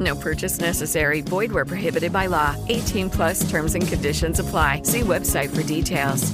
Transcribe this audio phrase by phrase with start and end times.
[0.00, 1.20] No purchase necessary.
[1.20, 2.56] Void where prohibited by law.
[2.68, 4.82] 18 plus terms and conditions apply.
[4.82, 6.32] See website for details.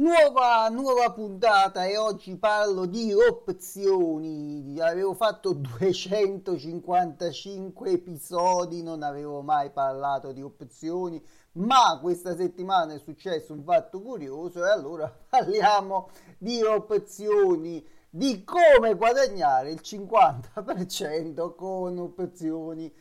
[0.00, 4.80] Nuova, nuova puntata e oggi parlo di opzioni.
[4.80, 11.22] Avevo fatto 255 episodi, non avevo mai parlato di opzioni,
[11.54, 18.94] ma questa settimana è successo un fatto curioso e allora parliamo di opzioni di come
[18.94, 22.92] guadagnare il 50% con opzioni.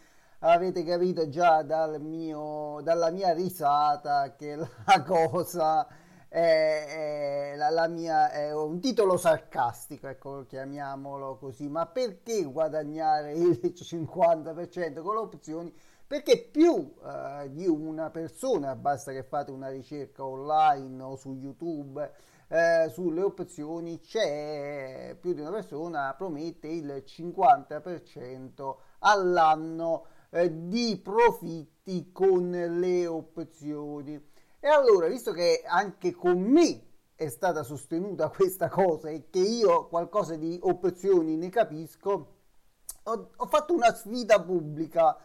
[0.41, 5.87] Avete capito già dal mio, dalla mia risata che la cosa
[6.27, 11.67] è, è, la, la mia, è un titolo sarcastico, ecco, chiamiamolo così.
[11.67, 15.73] Ma perché guadagnare il 50% con le opzioni?
[16.09, 22.11] Perché più eh, di una persona, basta che fate una ricerca online o su YouTube,
[22.47, 32.11] eh, sulle opzioni c'è più di una persona promette il 50% all'anno eh, di profitti
[32.11, 34.15] con le opzioni.
[34.59, 39.87] E allora, visto che anche con me è stata sostenuta questa cosa e che io
[39.89, 42.37] qualcosa di opzioni ne capisco,
[43.03, 45.15] ho, ho fatto una sfida pubblica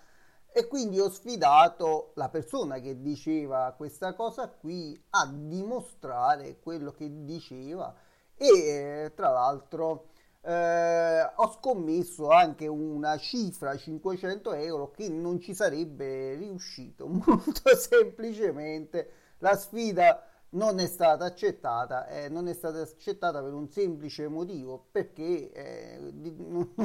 [0.56, 7.24] e quindi ho sfidato la persona che diceva questa cosa qui a dimostrare quello che
[7.24, 7.92] diceva
[8.36, 10.10] e tra l'altro
[10.42, 17.08] eh, ho scommesso anche una cifra 500 euro che non ci sarebbe riuscito.
[17.10, 23.68] Molto semplicemente la sfida non è stata accettata, eh, non è stata accettata per un
[23.68, 25.98] semplice motivo, perché eh,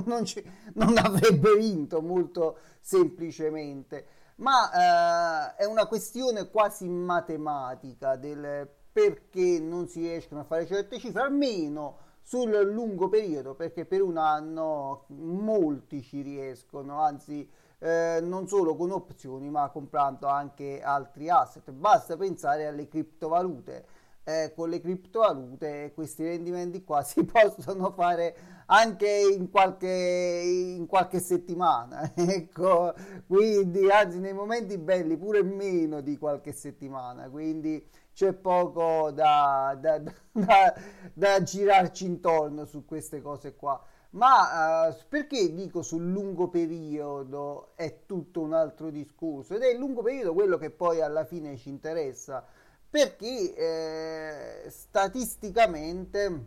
[0.06, 0.44] non, ci,
[0.74, 4.06] non, avrebbe vinto molto semplicemente,
[4.38, 10.98] ma eh, è una questione quasi matematica del perché non si riescono a fare certe
[10.98, 18.48] cifre, almeno sul lungo periodo, perché per un anno molti ci riescono, anzi eh, non
[18.48, 21.72] solo con opzioni ma comprando anche altri asset.
[21.72, 23.86] Basta pensare alle criptovalute.
[24.24, 28.36] Eh, con le criptovalute questi rendimenti qua si possono fare
[28.68, 32.94] anche in qualche, in qualche settimana ecco
[33.26, 39.98] quindi anzi nei momenti belli pure meno di qualche settimana quindi c'è poco da, da,
[40.32, 40.76] da,
[41.14, 43.82] da girarci intorno su queste cose qua
[44.12, 49.56] ma uh, perché dico sul lungo periodo è tutto un altro discorso?
[49.56, 52.44] Ed è il lungo periodo quello che poi alla fine ci interessa
[52.90, 56.46] perché eh, statisticamente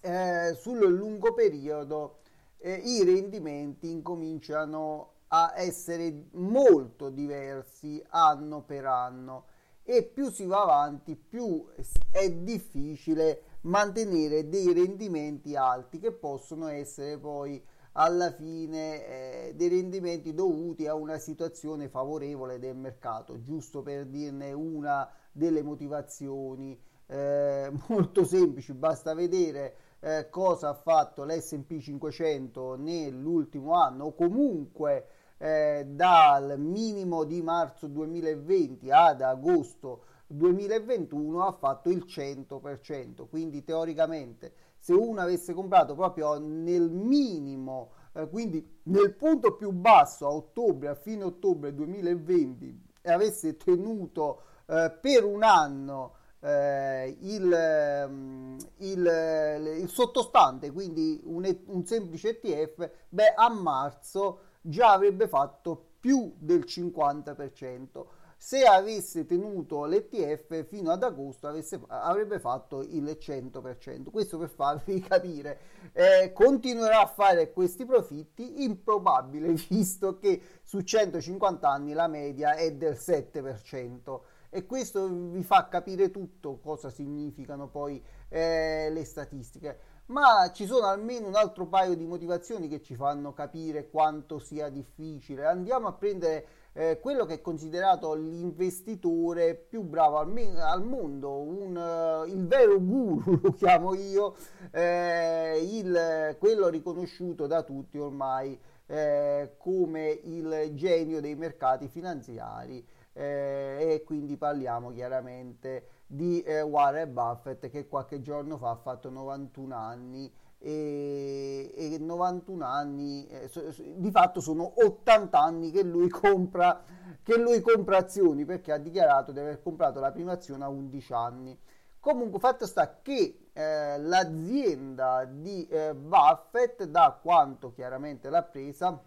[0.00, 2.20] eh, sul lungo periodo
[2.58, 9.44] eh, i rendimenti incominciano a essere molto diversi anno per anno
[9.82, 11.66] e più si va avanti più
[12.10, 17.62] è difficile mantenere dei rendimenti alti che possono essere poi
[17.92, 19.06] alla fine
[19.48, 25.62] eh, dei rendimenti dovuti a una situazione favorevole del mercato, giusto per dirne una delle
[25.62, 34.14] motivazioni eh, molto semplici, basta vedere eh, cosa ha fatto l'S&P 500 nell'ultimo anno o
[34.14, 35.06] comunque
[35.38, 44.52] eh, dal minimo di marzo 2020 ad agosto 2021 ha fatto il 100%, quindi teoricamente
[44.78, 50.88] se uno avesse comprato proprio nel minimo, eh, quindi nel punto più basso a ottobre,
[50.88, 59.78] a fine ottobre 2020 e avesse tenuto eh, per un anno eh, il, mm, il,
[59.82, 66.64] il, sottostante, quindi un, un semplice ETF, beh a marzo già avrebbe fatto più del
[66.66, 68.04] 50%
[68.44, 74.10] se avesse tenuto l'ETF fino ad agosto avesse, avrebbe fatto il 100%.
[74.10, 75.60] Questo per farvi capire.
[75.92, 78.64] Eh, continuerà a fare questi profitti?
[78.64, 84.20] Improbabile, visto che su 150 anni la media è del 7%.
[84.50, 89.78] e questo vi fa capire tutto cosa significano poi eh, le statistiche.
[90.06, 94.68] Ma ci sono almeno un altro paio di motivazioni che ci fanno capire quanto sia
[94.68, 95.46] difficile.
[95.46, 101.40] Andiamo a prendere eh, quello che è considerato l'investitore più bravo al, me- al mondo,
[101.40, 104.34] un, uh, il vero guru lo chiamo io,
[104.70, 113.76] eh, il, quello riconosciuto da tutti ormai eh, come il genio dei mercati finanziari eh,
[113.80, 119.74] e quindi parliamo chiaramente di eh, Warren Buffett che qualche giorno fa ha fatto 91
[119.74, 120.32] anni
[120.62, 123.50] e, e 91 anni eh,
[123.96, 126.82] di fatto sono 80 anni che lui compra
[127.24, 131.12] che lui compra azioni perché ha dichiarato di aver comprato la prima azione a 11
[131.12, 131.58] anni
[131.98, 139.00] comunque fatto sta che eh, l'azienda di eh, Buffett da quanto chiaramente l'ha presa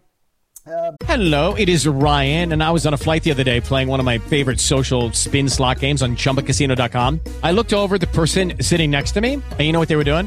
[1.04, 4.00] Hello, it is Ryan, and I was on a flight the other day playing one
[4.00, 7.20] of my favorite social spin slot games on chumbacasino.com.
[7.44, 10.02] I looked over the person sitting next to me, and you know what they were
[10.02, 10.26] doing?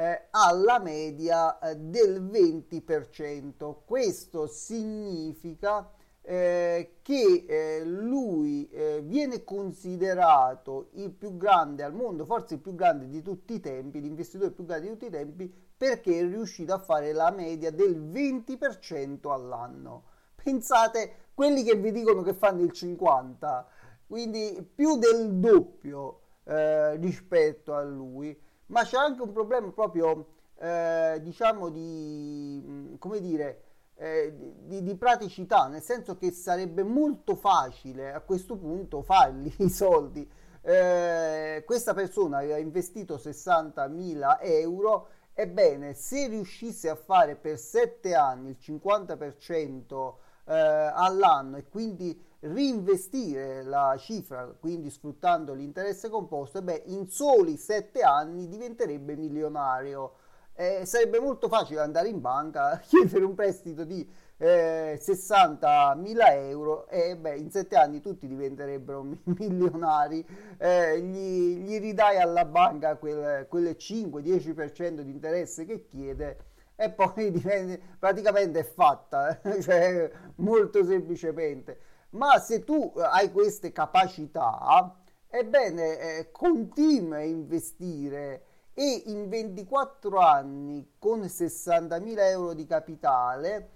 [0.00, 3.82] eh, alla media eh, del 20%.
[3.84, 5.90] Questo significa
[6.22, 12.74] eh, che eh, lui eh, viene considerato il più grande al mondo, forse il più
[12.74, 16.72] grande di tutti i tempi, l'investitore più grande di tutti i tempi, perché è riuscito
[16.72, 20.04] a fare la media del 20% all'anno.
[20.42, 23.64] Pensate, quelli che vi dicono che fanno il 50%,
[24.06, 30.26] quindi più del doppio eh, rispetto a lui ma c'è anche un problema proprio,
[30.58, 33.62] eh, diciamo, di, mm, come dire,
[33.96, 34.34] eh,
[34.64, 40.28] di, di, praticità, nel senso che sarebbe molto facile a questo punto farli i soldi.
[40.62, 48.50] Eh, questa persona aveva investito 60.000 euro, ebbene, se riuscisse a fare per 7 anni
[48.50, 50.14] il 50%
[50.44, 58.00] eh, all'anno e quindi reinvestire la cifra, quindi sfruttando l'interesse composto, beh, in soli 7
[58.00, 60.14] anni diventerebbe milionario.
[60.54, 64.06] Eh, sarebbe molto facile andare in banca, chiedere un prestito di
[64.36, 66.16] eh, 60.000
[66.48, 69.06] euro e beh, in 7 anni tutti diventerebbero
[69.38, 70.26] milionari.
[70.58, 76.38] Eh, gli, gli, ridai alla banca quel, quelle 5-10% di interesse che chiede
[76.76, 83.72] e poi diventa, praticamente è fatta, cioè molto semplicemente ma se tu eh, hai queste
[83.72, 84.96] capacità,
[85.28, 93.70] ebbene eh, continua a investire e in 24 anni con 60.000 euro di capitale,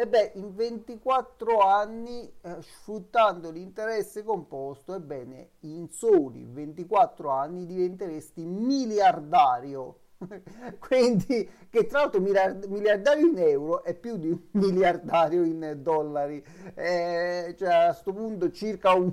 [0.00, 8.42] e beh, in 24 anni, eh, sfruttando l'interesse composto, ebbene, in soli 24 anni diventeresti
[8.42, 9.98] miliardario.
[10.78, 16.44] Quindi, che tra l'altro miliard- miliardario in euro è più di un miliardario in dollari,
[16.74, 19.12] eh, cioè a questo punto circa un,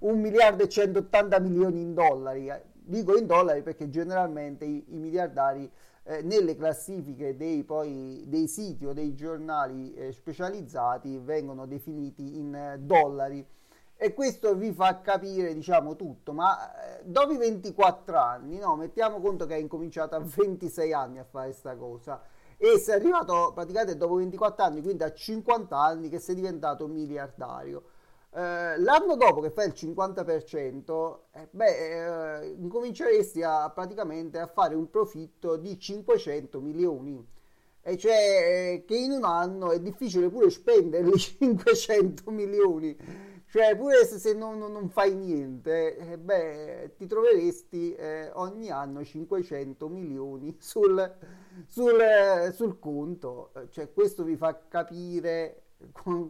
[0.00, 2.50] un, miliardo e 180 milioni in dollari.
[2.86, 5.70] Dico in dollari perché generalmente i, i miliardari
[6.04, 12.54] eh, nelle classifiche dei, poi, dei, siti o dei giornali eh, specializzati vengono definiti in
[12.54, 13.44] eh, dollari
[13.96, 19.20] e questo vi fa capire diciamo tutto ma eh, dopo i 24 anni no mettiamo
[19.20, 22.20] conto che hai incominciato a 26 anni a fare questa cosa.
[22.56, 27.84] E sei arrivato praticamente dopo 24 anni quindi a 50 anni che sei diventato miliardario.
[28.30, 34.74] Eh, l'anno dopo che fai il 50% eh, beh eh, incominceresti a, praticamente a fare
[34.74, 37.24] un profitto di 500 milioni.
[37.80, 42.96] E cioè eh, che in un anno è difficile pure spenderli 500 milioni
[43.54, 49.86] cioè, pure se, non, non, fai niente, eh, beh, ti troveresti eh, ogni anno 500
[49.88, 51.14] milioni sul,
[51.68, 53.52] sul, sul conto.
[53.70, 55.66] Cioè, questo vi fa capire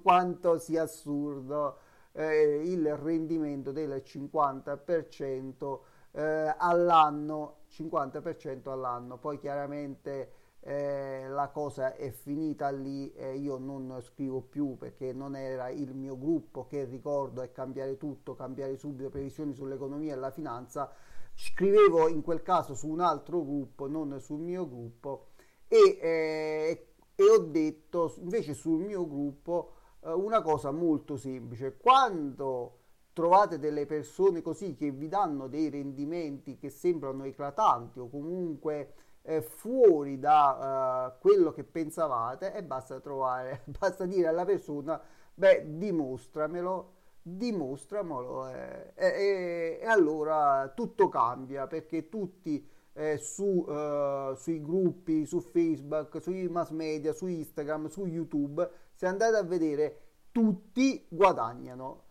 [0.03, 1.79] quanto sia assurdo
[2.13, 5.79] eh, il rendimento del 50%
[6.11, 9.17] eh, all'anno 50% all'anno.
[9.17, 10.31] Poi chiaramente
[10.67, 15.95] eh, la cosa è finita lì e io non scrivo più perché non era il
[15.95, 20.91] mio gruppo che ricordo è cambiare tutto, cambiare subito previsioni sull'economia e la finanza.
[21.35, 25.33] Scrivevo in quel caso su un altro gruppo, non sul mio gruppo
[25.69, 31.77] e, eh, e ho detto invece sul mio gruppo eh, una cosa molto semplice.
[31.77, 32.79] Quando
[33.13, 38.95] trovate delle persone così che vi danno dei rendimenti che sembrano eclatanti o comunque
[39.27, 45.01] eh, fuori da uh, quello che pensavate e basta trovare, basta dire alla persona,
[45.35, 54.61] beh, dimostramelo, dimostramelo eh, e, e, allora tutto cambia perché tutti eh, su, uh, sui
[54.63, 60.01] gruppi, su Facebook, sui mass media, su Instagram, su YouTube, se andate a vedere,
[60.31, 62.04] tutti guadagnano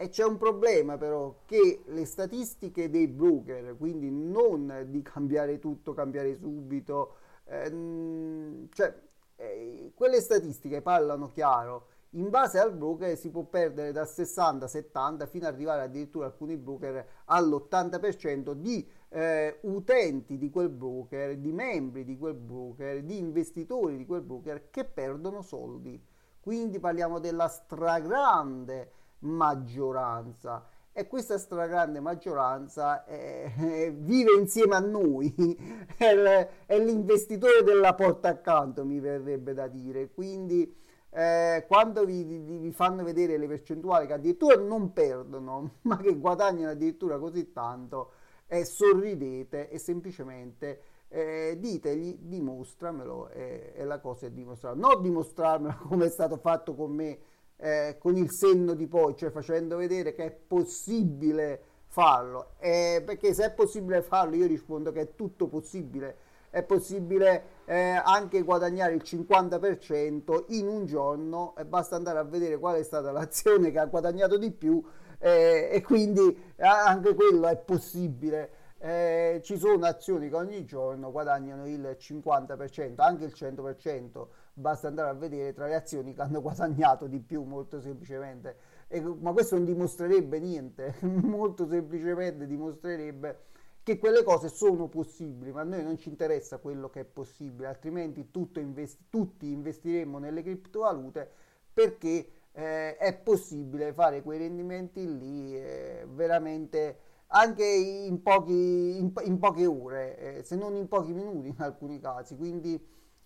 [0.00, 5.92] e c'è un problema però che le statistiche dei broker, quindi non di cambiare tutto,
[5.92, 8.98] cambiare subito, ehm, cioè
[9.36, 11.88] eh, quelle statistiche parlano chiaro.
[12.12, 17.06] In base al broker si può perdere dal 60-70 fino ad arrivare addirittura alcuni broker
[17.26, 24.06] all'80% di eh, utenti di quel broker, di membri di quel broker, di investitori di
[24.06, 26.02] quel broker che perdono soldi.
[26.40, 35.32] Quindi parliamo della stragrande maggioranza e questa stragrande maggioranza è, è, vive insieme a noi,
[35.96, 40.10] è, è, l'investitore della porta accanto, mi verrebbe da dire.
[40.10, 40.76] Quindi
[41.10, 46.72] eh, quando vi, vi, fanno vedere le percentuali che addirittura non perdono, ma che guadagnano
[46.72, 48.12] addirittura così tanto,
[48.46, 54.88] eh, sorridete e semplicemente eh, ditegli dimostramelo e, e la cosa è dimostrarlo.
[54.88, 57.18] Non dimostrarmelo come è stato fatto con me
[57.60, 62.52] eh, con il senno di poi, cioè facendo vedere che è possibile farlo.
[62.58, 66.28] Eh, perché se è possibile farlo, io rispondo che è tutto possibile.
[66.50, 72.58] È possibile eh, anche guadagnare il 50% in un giorno e basta andare a vedere
[72.58, 74.82] qual è stata l'azione che ha guadagnato di più
[75.20, 78.50] eh, e quindi eh, anche quello è possibile.
[78.78, 85.08] Eh, ci sono azioni che ogni giorno guadagnano il 50%, anche il 100% basta andare
[85.08, 88.56] a vedere tra le azioni che hanno guadagnato di più molto semplicemente.
[88.88, 93.44] E, ma questo non dimostrerebbe niente molto semplicemente dimostrerebbe
[93.82, 97.68] che quelle cose sono possibili ma a noi non ci interessa quello che è possibile
[97.68, 101.30] altrimenti investi- tutti investiremmo nelle criptovalute
[101.72, 106.98] perché eh, è possibile fare quei rendimenti lì eh, veramente
[107.32, 112.00] anche in, pochi, in, in poche ore eh, se non in pochi minuti in alcuni
[112.00, 112.36] casi.
[112.36, 112.82] Quindi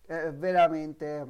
[0.07, 1.27] veramente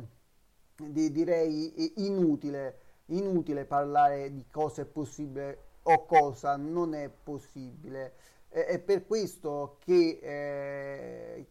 [0.76, 8.14] di, direi inutile, inutile parlare di cosa è possibile o cosa non è possibile.
[8.48, 11.46] Eh, è per questo che, eh,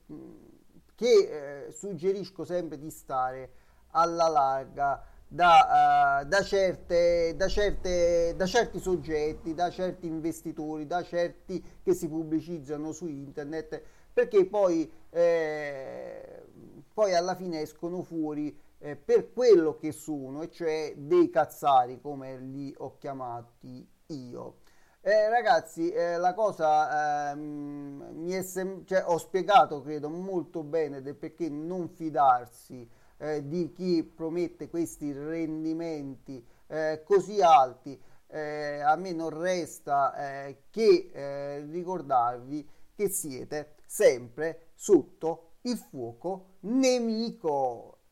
[0.96, 3.52] che eh, suggerisco sempre di stare
[3.92, 11.02] alla larga da, uh, da, certe, da, certe, da certi soggetti, da certi investitori, da
[11.02, 13.82] certi che si pubblicizzano su internet,
[14.14, 16.33] perché poi eh,
[16.94, 22.38] poi alla fine escono fuori eh, per quello che sono, e cioè dei cazzari, come
[22.38, 24.58] li ho chiamati io.
[25.02, 31.02] Eh, ragazzi, eh, la cosa ehm, mi è sem- cioè, ho spiegato, credo, molto bene
[31.02, 38.00] del perché non fidarsi eh, di chi promette questi rendimenti eh, così alti.
[38.28, 40.14] Eh, a me non resta
[40.72, 47.93] che ricordarvi che siete sempre sotto il fuoco nemico.